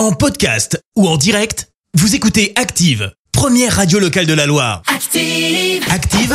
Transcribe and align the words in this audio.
En 0.00 0.12
podcast 0.12 0.82
ou 0.96 1.06
en 1.06 1.18
direct, 1.18 1.68
vous 1.92 2.14
écoutez 2.14 2.54
Active, 2.56 3.12
première 3.32 3.76
radio 3.76 3.98
locale 3.98 4.24
de 4.24 4.32
la 4.32 4.46
Loire. 4.46 4.80
Active. 4.86 5.84
Active, 5.90 6.34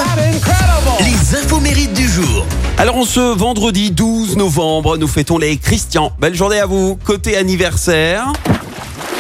les 1.00 1.36
infos 1.36 1.60
mérites 1.60 1.94
du 1.94 2.08
jour. 2.08 2.46
Alors 2.78 2.96
on 2.96 3.06
ce 3.06 3.20
vendredi 3.36 3.90
12 3.90 4.38
novembre, 4.38 4.98
nous 4.98 5.08
fêtons 5.08 5.40
les 5.40 5.58
Christians. 5.58 6.12
Belle 6.20 6.36
journée 6.36 6.60
à 6.60 6.68
vous. 6.68 6.96
Côté 7.06 7.38
anniversaire, 7.38 8.32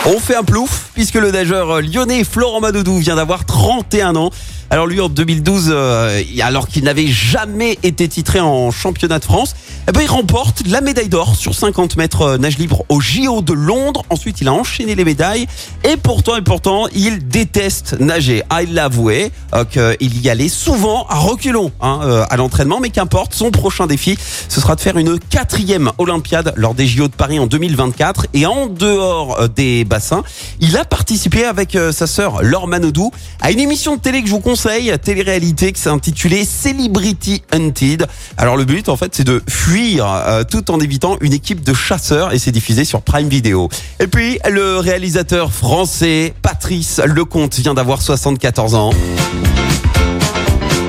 on 0.05 0.19
fait 0.19 0.35
un 0.35 0.43
plouf 0.43 0.91
puisque 0.93 1.15
le 1.15 1.31
nageur 1.31 1.81
lyonnais 1.81 2.23
Florent 2.23 2.61
Madoudou 2.61 2.99
vient 2.99 3.15
d'avoir 3.15 3.45
31 3.45 4.15
ans. 4.15 4.29
Alors 4.71 4.87
lui 4.87 4.99
en 4.99 5.09
2012, 5.09 5.67
euh, 5.69 6.21
alors 6.41 6.67
qu'il 6.67 6.83
n'avait 6.85 7.07
jamais 7.07 7.77
été 7.83 8.07
titré 8.07 8.39
en 8.39 8.71
championnat 8.71 9.19
de 9.19 9.23
France, 9.23 9.55
eh 9.87 9.91
ben, 9.91 10.01
il 10.01 10.09
remporte 10.09 10.63
la 10.67 10.81
médaille 10.81 11.07
d'or 11.07 11.35
sur 11.35 11.53
50 11.53 11.97
mètres 11.97 12.21
euh, 12.23 12.37
nage 12.39 12.57
libre 12.57 12.83
au 12.89 12.99
JO 12.99 13.43
de 13.43 13.53
Londres. 13.53 14.01
Ensuite, 14.09 14.41
il 14.41 14.47
a 14.47 14.53
enchaîné 14.53 14.95
les 14.95 15.05
médailles 15.05 15.45
et 15.83 15.97
pourtant 15.97 16.35
et 16.35 16.41
pourtant, 16.41 16.87
il 16.95 17.27
déteste 17.27 17.99
nager. 17.99 18.41
Ah, 18.49 18.63
il 18.63 18.73
l'a 18.73 18.85
avoué 18.85 19.31
euh, 19.53 19.65
qu'il 19.65 20.21
y 20.21 20.29
allait 20.31 20.49
souvent 20.49 21.05
à 21.09 21.19
reculons 21.19 21.71
hein, 21.79 22.25
à 22.27 22.35
l'entraînement, 22.35 22.79
mais 22.79 22.89
qu'importe, 22.89 23.35
son 23.35 23.51
prochain 23.51 23.85
défi, 23.85 24.17
ce 24.49 24.59
sera 24.59 24.75
de 24.75 24.81
faire 24.81 24.97
une 24.97 25.19
quatrième 25.19 25.91
Olympiade 25.99 26.53
lors 26.55 26.73
des 26.73 26.87
JO 26.87 27.07
de 27.07 27.13
Paris 27.13 27.37
en 27.37 27.45
2024 27.45 28.27
et 28.33 28.47
en 28.47 28.65
dehors 28.65 29.47
des 29.49 29.85
bassins, 29.85 30.23
il 30.59 30.75
a 30.75 30.85
participé 30.85 31.45
avec 31.45 31.77
sa 31.91 32.07
sœur 32.07 32.41
Laure 32.41 32.67
Manodou 32.67 33.11
à 33.41 33.51
une 33.51 33.59
émission 33.59 33.95
de 33.95 34.01
télé 34.01 34.21
que 34.21 34.27
je 34.27 34.31
vous 34.31 34.39
conseille, 34.39 34.54
télé-réalité 34.55 35.71
qui 35.71 35.81
s'est 35.81 35.89
intitulée 35.89 36.45
Celebrity 36.45 37.41
Hunted. 37.51 38.07
Alors 38.37 38.57
le 38.57 38.65
but 38.65 38.89
en 38.89 38.97
fait, 38.97 39.13
c'est 39.13 39.23
de 39.23 39.41
fuir 39.49 40.07
euh, 40.07 40.43
tout 40.43 40.71
en 40.71 40.79
évitant 40.79 41.17
une 41.21 41.33
équipe 41.33 41.63
de 41.63 41.73
chasseurs 41.73 42.33
et 42.33 42.39
c'est 42.39 42.51
diffusé 42.51 42.85
sur 42.85 43.01
Prime 43.01 43.27
Video. 43.27 43.69
Et 43.99 44.07
puis 44.07 44.39
le 44.49 44.77
réalisateur 44.77 45.51
français 45.51 46.33
Patrice 46.41 47.01
Lecomte 47.05 47.55
vient 47.59 47.73
d'avoir 47.73 48.01
74 48.01 48.75
ans. 48.75 48.91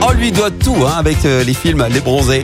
On 0.02 0.12
lui 0.12 0.30
doit 0.32 0.50
tout 0.50 0.76
hein, 0.86 0.94
avec 0.96 1.24
euh, 1.24 1.42
les 1.42 1.54
films 1.54 1.84
Les 1.90 2.00
Bronzés. 2.00 2.42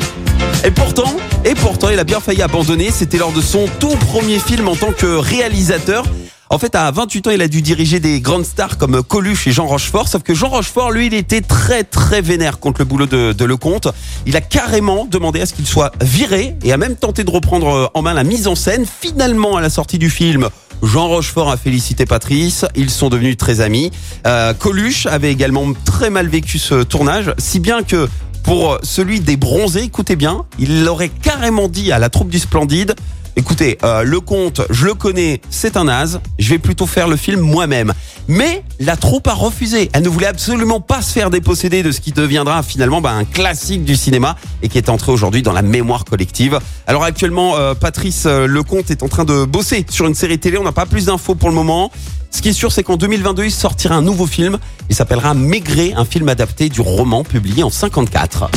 Et 0.64 0.70
pourtant, 0.70 1.14
et 1.44 1.54
pourtant, 1.54 1.88
il 1.90 1.98
a 1.98 2.04
bien 2.04 2.20
failli 2.20 2.42
abandonner. 2.42 2.90
C'était 2.90 3.18
lors 3.18 3.32
de 3.32 3.40
son 3.40 3.66
tout 3.80 3.96
premier 3.96 4.38
film 4.38 4.68
en 4.68 4.76
tant 4.76 4.92
que 4.92 5.06
réalisateur. 5.06 6.04
En 6.52 6.58
fait, 6.58 6.74
à 6.74 6.90
28 6.90 7.28
ans, 7.28 7.30
il 7.30 7.40
a 7.40 7.48
dû 7.48 7.62
diriger 7.62 7.98
des 7.98 8.20
grandes 8.20 8.44
stars 8.44 8.76
comme 8.76 9.02
Coluche 9.02 9.46
et 9.46 9.52
Jean 9.52 9.66
Rochefort. 9.66 10.06
Sauf 10.06 10.22
que 10.22 10.34
Jean 10.34 10.50
Rochefort, 10.50 10.90
lui, 10.90 11.06
il 11.06 11.14
était 11.14 11.40
très 11.40 11.82
très 11.82 12.20
vénère 12.20 12.58
contre 12.58 12.82
le 12.82 12.84
boulot 12.84 13.06
de, 13.06 13.44
Lecomte. 13.46 13.88
Il 14.26 14.36
a 14.36 14.42
carrément 14.42 15.06
demandé 15.06 15.40
à 15.40 15.46
ce 15.46 15.54
qu'il 15.54 15.66
soit 15.66 15.92
viré 16.02 16.54
et 16.62 16.70
a 16.70 16.76
même 16.76 16.94
tenté 16.96 17.24
de 17.24 17.30
reprendre 17.30 17.68
euh, 17.68 17.86
en 17.94 18.02
main 18.02 18.12
la 18.12 18.22
mise 18.22 18.48
en 18.48 18.54
scène. 18.54 18.84
Finalement, 18.84 19.56
à 19.56 19.62
la 19.62 19.70
sortie 19.70 19.96
du 19.96 20.10
film, 20.10 20.50
Jean 20.82 21.08
Rochefort 21.08 21.50
a 21.50 21.56
félicité 21.56 22.04
Patrice. 22.04 22.66
Ils 22.76 22.90
sont 22.90 23.08
devenus 23.08 23.38
très 23.38 23.62
amis. 23.62 23.90
Euh, 24.26 24.52
Coluche 24.52 25.06
avait 25.06 25.32
également 25.32 25.72
très 25.86 26.10
mal 26.10 26.28
vécu 26.28 26.58
ce 26.58 26.82
tournage, 26.82 27.32
si 27.38 27.60
bien 27.60 27.82
que 27.82 28.10
pour 28.42 28.78
celui 28.82 29.20
des 29.20 29.38
bronzés, 29.38 29.84
écoutez 29.84 30.16
bien, 30.16 30.44
il 30.58 30.86
aurait 30.86 31.08
carrément 31.08 31.68
dit 31.68 31.92
à 31.92 31.98
la 31.98 32.10
troupe 32.10 32.28
du 32.28 32.38
Splendide. 32.38 32.94
Écoutez, 33.34 33.78
euh, 33.82 34.02
le 34.02 34.20
comte, 34.20 34.60
je 34.68 34.84
le 34.84 34.94
connais, 34.94 35.40
c'est 35.48 35.78
un 35.78 35.84
naze. 35.84 36.20
Je 36.38 36.50
vais 36.50 36.58
plutôt 36.58 36.86
faire 36.86 37.08
le 37.08 37.16
film 37.16 37.40
moi-même. 37.40 37.94
Mais 38.28 38.62
la 38.78 38.96
troupe 38.96 39.26
a 39.26 39.32
refusé. 39.32 39.90
Elle 39.94 40.02
ne 40.02 40.08
voulait 40.10 40.26
absolument 40.26 40.80
pas 40.80 41.00
se 41.00 41.12
faire 41.12 41.30
déposséder 41.30 41.82
de 41.82 41.92
ce 41.92 42.00
qui 42.00 42.12
deviendra 42.12 42.62
finalement 42.62 43.00
bah, 43.00 43.12
un 43.12 43.24
classique 43.24 43.84
du 43.84 43.96
cinéma 43.96 44.36
et 44.62 44.68
qui 44.68 44.76
est 44.76 44.90
entré 44.90 45.12
aujourd'hui 45.12 45.42
dans 45.42 45.52
la 45.52 45.62
mémoire 45.62 46.04
collective. 46.04 46.58
Alors 46.86 47.04
actuellement, 47.04 47.56
euh, 47.56 47.74
Patrice 47.74 48.24
euh, 48.26 48.46
Lecomte 48.46 48.90
est 48.90 49.02
en 49.02 49.08
train 49.08 49.24
de 49.24 49.44
bosser 49.44 49.86
sur 49.88 50.06
une 50.06 50.14
série 50.14 50.38
télé. 50.38 50.58
On 50.58 50.64
n'a 50.64 50.72
pas 50.72 50.86
plus 50.86 51.06
d'infos 51.06 51.34
pour 51.34 51.48
le 51.48 51.54
moment. 51.54 51.90
Ce 52.30 52.42
qui 52.42 52.50
est 52.50 52.54
sûr, 52.54 52.70
c'est 52.70 52.82
qu'en 52.82 52.96
2022, 52.96 53.44
il 53.44 53.50
sortira 53.50 53.94
un 53.94 54.02
nouveau 54.02 54.26
film. 54.26 54.58
Il 54.90 54.94
s'appellera 54.94 55.32
Maigret, 55.32 55.94
un 55.96 56.04
film 56.04 56.28
adapté 56.28 56.68
du 56.68 56.80
roman 56.82 57.24
publié 57.24 57.62
en 57.62 57.70
54. 57.70 58.50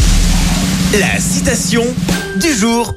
La 1.00 1.19
citation 1.19 1.83
du 2.39 2.53
jour. 2.53 2.94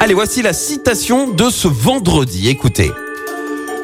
Allez, 0.00 0.14
voici 0.14 0.42
la 0.42 0.52
citation 0.52 1.28
de 1.28 1.50
ce 1.50 1.66
vendredi. 1.66 2.48
Écoutez. 2.48 2.92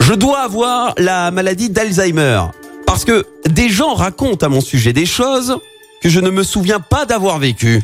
Je 0.01 0.15
dois 0.15 0.43
avoir 0.43 0.95
la 0.97 1.33
maladie 1.33 1.71
d'Alzheimer. 1.71 2.41
Parce 2.87 3.05
que 3.05 3.27
des 3.49 3.69
gens 3.69 3.95
racontent 3.95 4.47
à 4.47 4.49
mon 4.49 4.61
sujet 4.61 4.93
des 4.93 5.07
choses 5.07 5.59
que 6.01 6.09
je 6.09 6.21
ne 6.21 6.31
me 6.31 6.45
souviens 6.45 6.79
pas 6.79 7.05
d'avoir 7.05 7.41
vécues. 7.41 7.83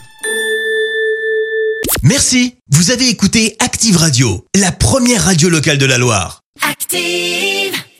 Merci. 2.04 2.54
Vous 2.70 2.92
avez 2.92 3.08
écouté 3.08 3.56
Active 3.58 3.96
Radio, 3.96 4.46
la 4.54 4.70
première 4.70 5.24
radio 5.24 5.48
locale 5.48 5.78
de 5.78 5.86
la 5.86 5.98
Loire. 5.98 6.42
Active. 6.62 7.79